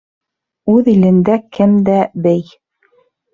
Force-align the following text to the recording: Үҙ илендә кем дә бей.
Үҙ 0.75 0.89
илендә 0.93 1.35
кем 1.59 1.77
дә 1.91 1.99
бей. 2.25 2.43